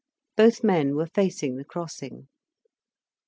[0.35, 2.27] Both men were facing the crossing.